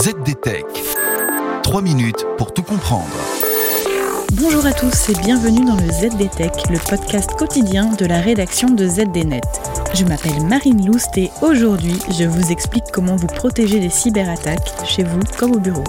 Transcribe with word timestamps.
ZDTech. 0.00 0.64
3 1.64 1.82
minutes 1.82 2.24
pour 2.36 2.54
tout 2.54 2.62
comprendre. 2.62 3.16
Bonjour 4.34 4.64
à 4.64 4.72
tous 4.72 5.08
et 5.08 5.14
bienvenue 5.14 5.64
dans 5.64 5.74
le 5.74 5.90
ZDTech, 5.90 6.70
le 6.70 6.78
podcast 6.88 7.34
quotidien 7.36 7.86
de 7.94 8.06
la 8.06 8.20
rédaction 8.20 8.68
de 8.68 8.86
ZDNet. 8.86 9.40
Je 9.94 10.04
m'appelle 10.04 10.40
Marine 10.44 10.86
Loust 10.86 11.18
et 11.18 11.32
aujourd'hui, 11.42 11.98
je 12.16 12.22
vous 12.22 12.52
explique 12.52 12.84
comment 12.92 13.16
vous 13.16 13.26
protéger 13.26 13.80
des 13.80 13.90
cyberattaques 13.90 14.72
chez 14.86 15.02
vous 15.02 15.18
comme 15.36 15.56
au 15.56 15.58
bureau. 15.58 15.82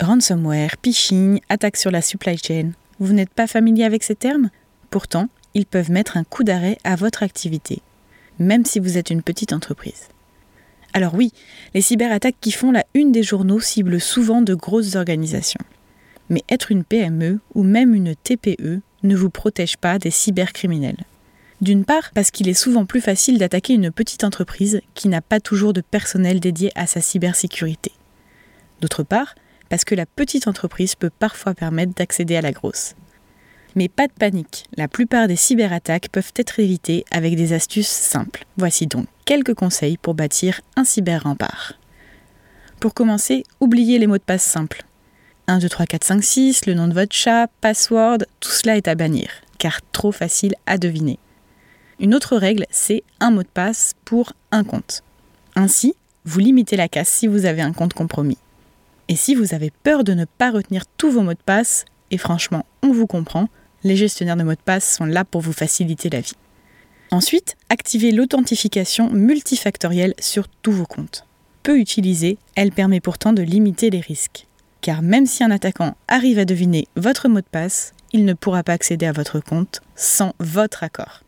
Ransomware, 0.00 0.74
phishing, 0.82 1.38
attaque 1.48 1.76
sur 1.76 1.92
la 1.92 2.02
supply 2.02 2.36
chain. 2.38 2.72
Vous 2.98 3.12
n'êtes 3.12 3.32
pas 3.32 3.46
familier 3.46 3.84
avec 3.84 4.02
ces 4.02 4.16
termes? 4.16 4.50
Pourtant, 4.90 5.28
ils 5.54 5.66
peuvent 5.66 5.92
mettre 5.92 6.16
un 6.16 6.24
coup 6.24 6.42
d'arrêt 6.42 6.78
à 6.82 6.96
votre 6.96 7.22
activité, 7.22 7.82
même 8.42 8.64
si 8.64 8.78
vous 8.78 8.98
êtes 8.98 9.10
une 9.10 9.22
petite 9.22 9.52
entreprise. 9.52 10.08
Alors 10.94 11.14
oui, 11.14 11.32
les 11.74 11.80
cyberattaques 11.80 12.36
qui 12.40 12.52
font 12.52 12.70
la 12.70 12.84
une 12.94 13.12
des 13.12 13.22
journaux 13.22 13.60
ciblent 13.60 14.00
souvent 14.00 14.42
de 14.42 14.54
grosses 14.54 14.94
organisations. 14.94 15.64
Mais 16.28 16.42
être 16.50 16.70
une 16.70 16.84
PME 16.84 17.40
ou 17.54 17.62
même 17.62 17.94
une 17.94 18.14
TPE 18.14 18.80
ne 19.02 19.16
vous 19.16 19.30
protège 19.30 19.76
pas 19.76 19.98
des 19.98 20.10
cybercriminels. 20.10 21.04
D'une 21.60 21.84
part, 21.84 22.10
parce 22.12 22.30
qu'il 22.30 22.48
est 22.48 22.54
souvent 22.54 22.86
plus 22.86 23.00
facile 23.00 23.38
d'attaquer 23.38 23.74
une 23.74 23.90
petite 23.90 24.24
entreprise 24.24 24.80
qui 24.94 25.08
n'a 25.08 25.20
pas 25.20 25.40
toujours 25.40 25.72
de 25.72 25.80
personnel 25.80 26.40
dédié 26.40 26.72
à 26.74 26.86
sa 26.86 27.00
cybersécurité. 27.00 27.92
D'autre 28.80 29.04
part, 29.04 29.34
parce 29.68 29.84
que 29.84 29.94
la 29.94 30.06
petite 30.06 30.48
entreprise 30.48 30.96
peut 30.96 31.10
parfois 31.10 31.54
permettre 31.54 31.94
d'accéder 31.94 32.36
à 32.36 32.42
la 32.42 32.52
grosse. 32.52 32.94
Mais 33.74 33.88
pas 33.88 34.06
de 34.06 34.12
panique, 34.12 34.64
la 34.76 34.88
plupart 34.88 35.28
des 35.28 35.36
cyberattaques 35.36 36.08
peuvent 36.10 36.32
être 36.36 36.60
évitées 36.60 37.04
avec 37.10 37.36
des 37.36 37.52
astuces 37.52 37.88
simples. 37.88 38.44
Voici 38.56 38.86
donc 38.86 39.06
quelques 39.24 39.54
conseils 39.54 39.96
pour 39.96 40.14
bâtir 40.14 40.60
un 40.76 40.84
cyber-rempart. 40.84 41.74
Pour 42.80 42.94
commencer, 42.94 43.44
oubliez 43.60 43.98
les 43.98 44.06
mots 44.06 44.18
de 44.18 44.22
passe 44.22 44.42
simples. 44.42 44.84
1, 45.46 45.58
2, 45.58 45.68
3, 45.68 45.86
4, 45.86 46.04
5, 46.04 46.24
6, 46.24 46.66
le 46.66 46.74
nom 46.74 46.88
de 46.88 46.94
votre 46.94 47.14
chat, 47.14 47.48
password, 47.60 48.18
tout 48.40 48.50
cela 48.50 48.76
est 48.76 48.88
à 48.88 48.94
bannir, 48.94 49.28
car 49.58 49.80
trop 49.92 50.12
facile 50.12 50.54
à 50.66 50.78
deviner. 50.78 51.18
Une 51.98 52.14
autre 52.14 52.36
règle, 52.36 52.66
c'est 52.70 53.04
un 53.20 53.30
mot 53.30 53.42
de 53.42 53.48
passe 53.48 53.94
pour 54.04 54.32
un 54.50 54.64
compte. 54.64 55.02
Ainsi, 55.54 55.94
vous 56.24 56.40
limitez 56.40 56.76
la 56.76 56.88
casse 56.88 57.08
si 57.08 57.26
vous 57.26 57.46
avez 57.46 57.62
un 57.62 57.72
compte 57.72 57.94
compromis. 57.94 58.38
Et 59.08 59.16
si 59.16 59.34
vous 59.34 59.54
avez 59.54 59.70
peur 59.82 60.04
de 60.04 60.14
ne 60.14 60.24
pas 60.24 60.50
retenir 60.50 60.84
tous 60.96 61.10
vos 61.10 61.22
mots 61.22 61.34
de 61.34 61.38
passe, 61.44 61.84
et 62.10 62.18
franchement, 62.18 62.66
on 62.82 62.92
vous 62.92 63.06
comprend, 63.06 63.48
les 63.84 63.96
gestionnaires 63.96 64.36
de 64.36 64.42
mots 64.42 64.52
de 64.52 64.60
passe 64.64 64.96
sont 64.96 65.04
là 65.04 65.24
pour 65.24 65.40
vous 65.40 65.52
faciliter 65.52 66.10
la 66.10 66.20
vie. 66.20 66.36
Ensuite, 67.10 67.56
activez 67.68 68.10
l'authentification 68.10 69.10
multifactorielle 69.10 70.14
sur 70.18 70.48
tous 70.48 70.72
vos 70.72 70.86
comptes. 70.86 71.26
Peu 71.62 71.78
utilisée, 71.78 72.38
elle 72.54 72.72
permet 72.72 73.00
pourtant 73.00 73.32
de 73.32 73.42
limiter 73.42 73.90
les 73.90 74.00
risques. 74.00 74.46
Car 74.80 75.02
même 75.02 75.26
si 75.26 75.44
un 75.44 75.50
attaquant 75.50 75.94
arrive 76.08 76.38
à 76.38 76.44
deviner 76.44 76.88
votre 76.96 77.28
mot 77.28 77.40
de 77.40 77.46
passe, 77.46 77.92
il 78.12 78.24
ne 78.24 78.34
pourra 78.34 78.62
pas 78.62 78.72
accéder 78.72 79.06
à 79.06 79.12
votre 79.12 79.40
compte 79.40 79.80
sans 79.94 80.34
votre 80.38 80.82
accord. 80.82 81.22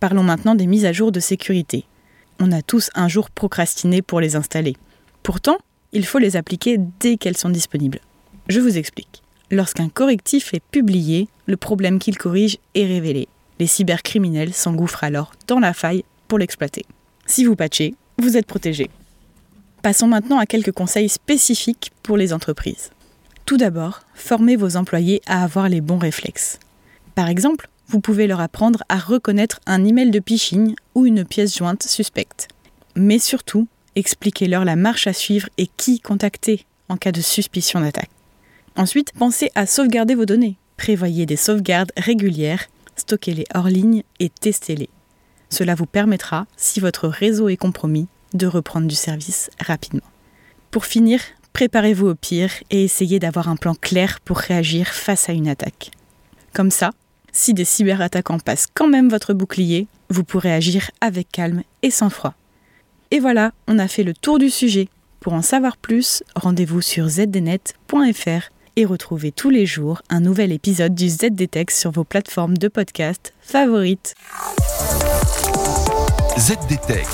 Parlons 0.00 0.22
maintenant 0.22 0.54
des 0.54 0.66
mises 0.66 0.84
à 0.84 0.92
jour 0.92 1.10
de 1.10 1.20
sécurité. 1.20 1.84
On 2.38 2.52
a 2.52 2.60
tous 2.60 2.90
un 2.94 3.08
jour 3.08 3.30
procrastiné 3.30 4.02
pour 4.02 4.20
les 4.20 4.36
installer. 4.36 4.76
Pourtant, 5.22 5.56
il 5.92 6.04
faut 6.04 6.18
les 6.18 6.36
appliquer 6.36 6.78
dès 7.00 7.16
qu'elles 7.16 7.36
sont 7.36 7.48
disponibles. 7.48 8.00
Je 8.48 8.60
vous 8.60 8.76
explique. 8.76 9.22
Lorsqu'un 9.50 9.88
correctif 9.88 10.54
est 10.54 10.62
publié, 10.72 11.28
le 11.46 11.56
problème 11.56 12.00
qu'il 12.00 12.18
corrige 12.18 12.58
est 12.74 12.86
révélé. 12.86 13.28
Les 13.60 13.68
cybercriminels 13.68 14.52
s'engouffrent 14.52 15.04
alors 15.04 15.32
dans 15.46 15.60
la 15.60 15.72
faille 15.72 16.04
pour 16.26 16.38
l'exploiter. 16.38 16.84
Si 17.26 17.44
vous 17.44 17.54
patchez, 17.54 17.94
vous 18.18 18.36
êtes 18.36 18.46
protégé. 18.46 18.90
Passons 19.82 20.08
maintenant 20.08 20.38
à 20.38 20.46
quelques 20.46 20.72
conseils 20.72 21.08
spécifiques 21.08 21.92
pour 22.02 22.16
les 22.16 22.32
entreprises. 22.32 22.90
Tout 23.44 23.56
d'abord, 23.56 24.00
formez 24.14 24.56
vos 24.56 24.76
employés 24.76 25.22
à 25.26 25.44
avoir 25.44 25.68
les 25.68 25.80
bons 25.80 25.98
réflexes. 25.98 26.58
Par 27.14 27.28
exemple, 27.28 27.68
vous 27.86 28.00
pouvez 28.00 28.26
leur 28.26 28.40
apprendre 28.40 28.82
à 28.88 28.98
reconnaître 28.98 29.60
un 29.66 29.84
email 29.84 30.10
de 30.10 30.20
phishing 30.26 30.74
ou 30.96 31.06
une 31.06 31.24
pièce 31.24 31.56
jointe 31.56 31.84
suspecte. 31.84 32.48
Mais 32.96 33.20
surtout, 33.20 33.68
expliquez-leur 33.94 34.64
la 34.64 34.74
marche 34.74 35.06
à 35.06 35.12
suivre 35.12 35.48
et 35.56 35.68
qui 35.76 36.00
contacter 36.00 36.66
en 36.88 36.96
cas 36.96 37.12
de 37.12 37.20
suspicion 37.20 37.80
d'attaque. 37.80 38.10
Ensuite, 38.76 39.12
pensez 39.18 39.50
à 39.54 39.66
sauvegarder 39.66 40.14
vos 40.14 40.26
données. 40.26 40.58
Prévoyez 40.76 41.24
des 41.24 41.36
sauvegardes 41.36 41.92
régulières, 41.96 42.66
stockez-les 42.96 43.46
hors 43.54 43.68
ligne 43.68 44.02
et 44.20 44.28
testez-les. 44.28 44.90
Cela 45.48 45.74
vous 45.74 45.86
permettra, 45.86 46.46
si 46.56 46.80
votre 46.80 47.08
réseau 47.08 47.48
est 47.48 47.56
compromis, 47.56 48.08
de 48.34 48.46
reprendre 48.46 48.86
du 48.86 48.94
service 48.94 49.50
rapidement. 49.64 50.02
Pour 50.70 50.84
finir, 50.84 51.20
préparez-vous 51.54 52.08
au 52.08 52.14
pire 52.14 52.50
et 52.70 52.84
essayez 52.84 53.18
d'avoir 53.18 53.48
un 53.48 53.56
plan 53.56 53.74
clair 53.74 54.20
pour 54.20 54.36
réagir 54.36 54.88
face 54.88 55.30
à 55.30 55.32
une 55.32 55.48
attaque. 55.48 55.90
Comme 56.52 56.70
ça, 56.70 56.90
si 57.32 57.54
des 57.54 57.64
cyberattaquants 57.64 58.40
passent 58.40 58.66
quand 58.72 58.88
même 58.88 59.08
votre 59.08 59.32
bouclier, 59.32 59.86
vous 60.10 60.24
pourrez 60.24 60.52
agir 60.52 60.90
avec 61.00 61.30
calme 61.32 61.62
et 61.82 61.90
sans 61.90 62.10
froid. 62.10 62.34
Et 63.10 63.20
voilà, 63.20 63.52
on 63.68 63.78
a 63.78 63.88
fait 63.88 64.02
le 64.02 64.14
tour 64.14 64.38
du 64.38 64.50
sujet. 64.50 64.88
Pour 65.20 65.32
en 65.32 65.42
savoir 65.42 65.76
plus, 65.76 66.22
rendez-vous 66.34 66.82
sur 66.82 67.08
zdnet.fr 67.08 68.50
et 68.76 68.84
retrouvez 68.84 69.32
tous 69.32 69.50
les 69.50 69.66
jours 69.66 70.02
un 70.10 70.20
nouvel 70.20 70.52
épisode 70.52 70.94
du 70.94 71.08
ZDTech 71.08 71.70
sur 71.70 71.90
vos 71.90 72.04
plateformes 72.04 72.58
de 72.58 72.68
podcast 72.68 73.32
favorites. 73.40 74.14
ZDTech. 76.38 77.06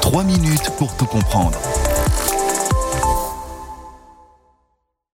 3 0.00 0.24
minutes 0.24 0.70
pour 0.78 0.96
tout 0.96 1.06
comprendre. 1.06 1.58